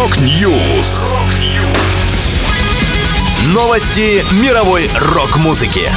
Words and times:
Rock 0.00 0.50
News. 0.50 1.12
Новости 3.52 4.22
мировой 4.42 4.88
рок-музыки. 4.98 5.90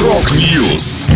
Rock 0.00 0.48
News. 0.48 1.08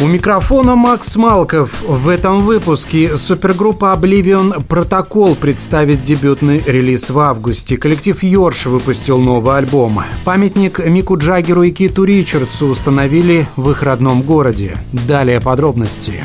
У 0.00 0.06
микрофона 0.06 0.74
Макс 0.74 1.16
Малков. 1.16 1.82
В 1.82 2.08
этом 2.08 2.46
выпуске 2.46 3.18
супергруппа 3.18 3.94
Oblivion 3.94 4.64
Protocol 4.64 5.34
представит 5.34 6.02
дебютный 6.02 6.62
релиз 6.66 7.10
в 7.10 7.18
августе. 7.18 7.76
Коллектив 7.76 8.22
Йорш 8.22 8.64
выпустил 8.64 9.18
новый 9.18 9.58
альбом. 9.58 10.02
Памятник 10.24 10.78
Мику 10.78 11.18
Джаггеру 11.18 11.64
и 11.64 11.72
Киту 11.72 12.04
Ричардсу 12.04 12.68
установили 12.68 13.46
в 13.56 13.70
их 13.70 13.82
родном 13.82 14.22
городе. 14.22 14.78
Далее 14.94 15.42
подробности. 15.42 16.24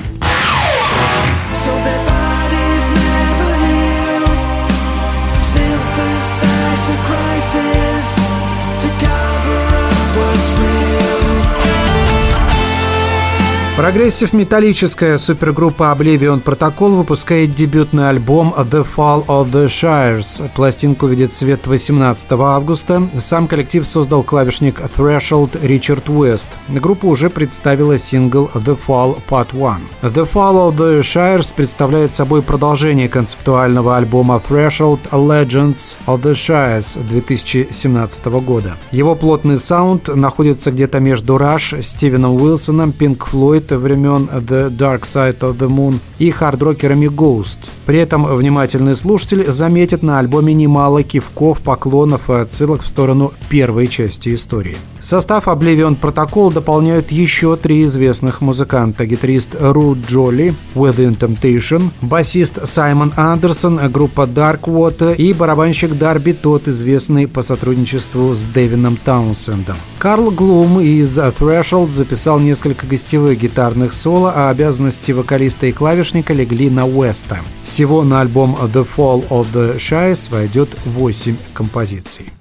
Прогрессив-металлическая 13.78 15.18
супергруппа 15.18 15.94
Oblivion 15.94 16.42
Protocol 16.42 16.96
выпускает 16.96 17.54
дебютный 17.56 18.08
альбом 18.08 18.56
The 18.58 18.88
Fall 18.88 19.26
of 19.26 19.52
the 19.52 19.66
Shires. 19.66 20.50
Пластинку 20.56 21.08
видит 21.08 21.34
свет 21.34 21.68
18 21.68 22.26
августа. 22.32 23.10
Сам 23.20 23.50
коллектив 23.50 23.86
создал 23.86 24.24
клавишник 24.24 24.80
Threshold 24.80 25.60
Ричард 25.62 26.08
Уэст. 26.08 26.48
Группа 26.70 27.08
уже 27.08 27.30
представила 27.30 27.98
сингл 27.98 28.50
The 28.54 28.80
Fall 28.88 29.18
Part 29.30 29.50
1. 29.52 29.82
The 30.04 30.26
Fall 30.34 30.72
of 30.72 30.78
the 30.78 31.02
Shires 31.02 31.52
представляет 31.54 32.14
собой 32.14 32.44
продолжение 32.44 33.10
концептуального 33.10 33.98
альбома 33.98 34.42
Threshold 34.48 35.02
Legends 35.12 35.98
of 36.08 36.22
the 36.22 36.32
Shires 36.32 36.98
2017 37.10 38.26
года. 38.26 38.78
Его 38.92 39.16
плотный 39.16 39.60
саунд 39.60 40.08
находится 40.08 40.72
где-то 40.72 41.02
между 41.02 41.36
Rush, 41.36 41.82
Стивеном 41.82 42.42
Уилсоном, 42.42 42.94
Pink 42.98 43.18
Floyd 43.30 43.65
хиты 43.66 43.78
времен 43.78 44.30
The 44.32 44.70
Dark 44.70 45.06
Side 45.06 45.40
of 45.42 45.58
the 45.58 45.68
Moon 45.68 46.00
и 46.20 46.32
хардрокерами 46.32 47.08
Ghost. 47.08 47.70
При 47.86 48.00
этом 48.00 48.26
внимательный 48.26 48.96
слушатель 48.96 49.46
заметит 49.52 50.04
на 50.04 50.20
альбоме 50.20 50.54
немало 50.54 51.04
кивков, 51.04 51.60
поклонов 51.60 52.30
и 52.30 52.34
отсылок 52.34 52.84
в 52.84 52.88
сторону 52.88 53.34
первой 53.50 53.88
части 53.88 54.34
истории. 54.34 54.78
Состав 55.02 55.48
Oblivion 55.48 56.00
Protocol 56.00 56.52
дополняют 56.52 57.12
еще 57.12 57.58
три 57.58 57.86
известных 57.86 58.42
музыканта. 58.42 59.06
Гитарист 59.06 59.56
Ру 59.60 59.96
Джоли, 59.96 60.56
Within 60.74 61.16
Temptation, 61.16 61.92
басист 62.02 62.68
Саймон 62.68 63.14
Андерсон, 63.16 63.80
группа 63.92 64.22
Darkwater 64.22 65.16
и 65.16 65.32
барабанщик 65.34 65.96
Дарби 65.96 66.32
Тот, 66.32 66.68
известный 66.68 67.28
по 67.28 67.44
сотрудничеству 67.44 68.34
с 68.34 68.46
Дэвином 68.46 68.98
Таунсендом. 68.98 69.76
Карл 70.00 70.32
Глум 70.32 70.80
из 70.80 71.18
Threshold 71.18 71.92
записал 71.92 72.40
несколько 72.40 72.88
гостевых 72.88 73.40
гитарных 73.40 73.94
соло, 73.94 74.34
а 74.36 74.50
обязанности 74.50 75.12
вокалиста 75.12 75.68
и 75.68 75.72
клавишника 76.06 76.34
легли 76.34 76.70
на 76.70 76.86
Уэста. 76.86 77.40
Всего 77.64 78.04
на 78.04 78.22
альбом 78.22 78.56
The 78.62 78.88
Fall 78.96 79.28
of 79.30 79.48
the 79.52 79.78
Shies 79.78 80.30
войдет 80.30 80.70
8 80.86 81.36
композиций. 81.54 82.32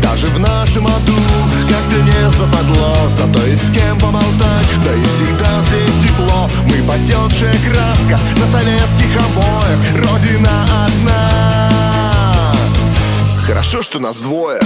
Даже 0.00 0.28
в 0.28 0.40
нашем 0.40 0.86
аду 0.86 1.12
как-то 1.68 1.96
не 1.96 2.30
западло 2.32 2.94
Зато 3.14 3.46
и 3.46 3.56
с 3.56 3.70
кем 3.70 3.98
поболтать, 3.98 4.68
да 4.84 4.94
и 4.94 5.02
всегда 5.04 5.62
здесь 5.66 6.04
тепло 6.04 6.48
Мы 6.62 6.82
потекшая 6.86 7.56
краска 7.70 8.18
на 8.36 8.46
советских 8.46 9.16
обоях 9.16 9.80
Родина 9.96 10.64
одна 10.86 12.52
Хорошо, 13.44 13.82
что 13.82 13.98
нас 13.98 14.20
двое 14.22 14.60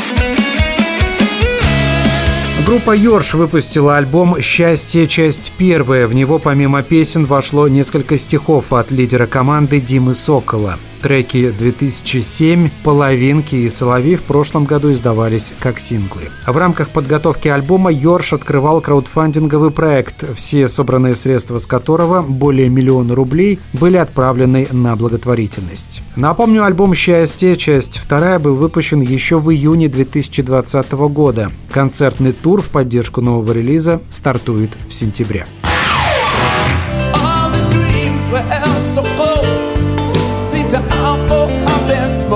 Группа 2.64 2.96
Йорш 2.96 3.34
выпустила 3.34 3.96
альбом 3.96 4.40
«Счастье. 4.40 5.08
Часть 5.08 5.52
первая». 5.58 6.06
В 6.06 6.14
него 6.14 6.38
помимо 6.38 6.82
песен 6.84 7.24
вошло 7.24 7.66
несколько 7.66 8.16
стихов 8.16 8.72
от 8.72 8.92
лидера 8.92 9.26
команды 9.26 9.80
Димы 9.80 10.14
Сокола. 10.14 10.78
Треки 11.02 11.50
2007, 11.50 12.70
«Половинки» 12.84 13.56
и 13.56 13.68
«Соловей» 13.68 14.14
в 14.14 14.22
прошлом 14.22 14.66
году 14.66 14.92
издавались 14.92 15.52
как 15.58 15.80
синглы. 15.80 16.30
В 16.46 16.56
рамках 16.56 16.90
подготовки 16.90 17.48
альбома 17.48 17.90
Йорш 17.90 18.34
открывал 18.34 18.80
краудфандинговый 18.80 19.72
проект, 19.72 20.24
все 20.36 20.68
собранные 20.68 21.16
средства 21.16 21.58
с 21.58 21.66
которого, 21.66 22.22
более 22.22 22.68
миллиона 22.68 23.16
рублей, 23.16 23.58
были 23.72 23.96
отправлены 23.96 24.68
на 24.70 24.94
благотворительность. 24.94 26.02
Напомню, 26.14 26.64
альбом 26.64 26.94
«Счастье. 26.94 27.56
Часть 27.56 27.98
вторая» 27.98 28.38
был 28.38 28.54
выпущен 28.54 29.00
еще 29.00 29.40
в 29.40 29.50
июне 29.50 29.88
2020 29.88 30.92
года. 30.92 31.50
Концертный 31.72 32.32
тур 32.32 32.62
в 32.62 32.68
поддержку 32.68 33.20
нового 33.20 33.50
релиза 33.50 34.00
стартует 34.08 34.70
в 34.88 34.94
сентябре. 34.94 35.46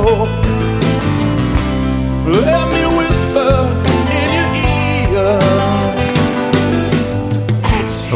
more. 0.02 0.28
Let 2.26 2.64
me 2.72 2.82
whisper 2.98 3.50
in 4.18 4.28
your 4.36 4.50
ear. 5.22 5.55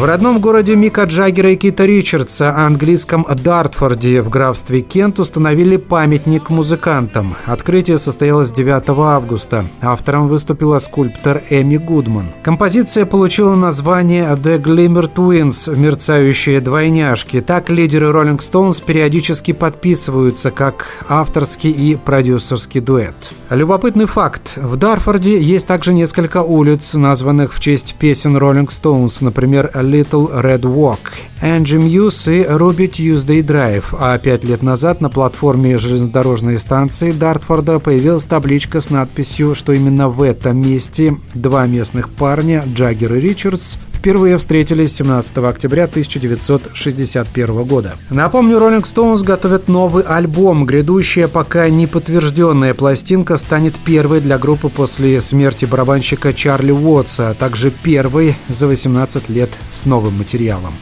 В 0.01 0.03
родном 0.03 0.39
городе 0.39 0.75
Мика 0.75 1.03
Джаггера 1.03 1.51
и 1.51 1.55
Кита 1.55 1.85
Ричардса, 1.85 2.55
английском 2.57 3.23
Дартфорде 3.43 4.23
в 4.23 4.29
графстве 4.29 4.81
Кент 4.81 5.19
установили 5.19 5.77
памятник 5.77 6.49
музыкантам. 6.49 7.35
Открытие 7.45 7.99
состоялось 7.99 8.51
9 8.51 8.83
августа. 8.97 9.63
Автором 9.79 10.27
выступила 10.27 10.79
скульптор 10.79 11.43
Эми 11.51 11.77
Гудман. 11.77 12.25
Композиция 12.41 13.05
получила 13.05 13.53
название 13.53 14.23
The 14.31 14.59
Glimmer 14.59 15.07
Twins– 15.13 15.71
«Мерцающие 15.77 16.61
двойняшки». 16.61 17.39
Так 17.39 17.69
лидеры 17.69 18.07
Rolling 18.07 18.39
Stones 18.39 18.83
периодически 18.83 19.51
подписываются 19.51 20.49
как 20.49 21.05
авторский 21.09 21.69
и 21.69 21.95
продюсерский 21.95 22.81
дуэт. 22.81 23.35
Любопытный 23.51 24.07
факт. 24.07 24.53
В 24.55 24.77
Дарфорде 24.77 25.39
есть 25.39 25.67
также 25.67 25.93
несколько 25.93 26.41
улиц, 26.41 26.95
названных 26.95 27.53
в 27.53 27.59
честь 27.59 27.93
песен 27.99 28.35
Rolling 28.35 28.69
Stones, 28.69 29.23
например, 29.23 29.69
Little 29.91 30.41
Red 30.41 30.61
Walk, 30.61 30.99
Angie 31.41 31.77
Muse 31.77 32.41
и 32.41 32.43
Ruby 32.43 32.89
Tuesday 32.89 33.41
Drive, 33.41 33.95
а 33.99 34.17
пять 34.17 34.45
лет 34.45 34.63
назад 34.63 35.01
на 35.01 35.09
платформе 35.09 35.77
железнодорожной 35.77 36.57
станции 36.59 37.11
Дартфорда 37.11 37.79
появилась 37.79 38.25
табличка 38.25 38.79
с 38.79 38.89
надписью, 38.89 39.53
что 39.53 39.73
именно 39.73 40.07
в 40.07 40.21
этом 40.21 40.61
месте 40.61 41.17
два 41.33 41.67
местных 41.67 42.09
парня, 42.09 42.63
Джаггер 42.73 43.15
и 43.15 43.19
Ричардс, 43.19 43.75
впервые 44.01 44.39
встретились 44.39 44.95
17 44.95 45.37
октября 45.37 45.83
1961 45.83 47.63
года. 47.65 47.97
Напомню, 48.09 48.57
Rolling 48.57 48.81
Stones 48.81 49.23
готовят 49.23 49.67
новый 49.67 50.03
альбом. 50.03 50.65
Грядущая 50.65 51.27
пока 51.27 51.69
не 51.69 51.85
подтвержденная 51.85 52.73
пластинка 52.73 53.37
станет 53.37 53.75
первой 53.75 54.19
для 54.19 54.39
группы 54.39 54.69
после 54.69 55.21
смерти 55.21 55.65
барабанщика 55.65 56.33
Чарли 56.33 56.71
Уотса, 56.71 57.29
а 57.29 57.33
также 57.35 57.69
первой 57.69 58.33
за 58.49 58.65
18 58.65 59.29
лет 59.29 59.51
с 59.71 59.85
новым 59.85 60.17
материалом. 60.17 60.73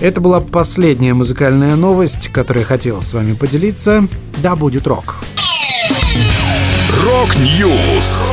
Это 0.00 0.22
была 0.22 0.40
последняя 0.40 1.12
музыкальная 1.12 1.76
новость, 1.76 2.28
которую 2.28 2.62
я 2.62 2.66
хотел 2.66 3.02
с 3.02 3.12
вами 3.12 3.34
поделиться. 3.34 4.08
Да 4.38 4.56
будет 4.56 4.86
рок! 4.86 5.16
Рок-Ньюс! 7.04 8.32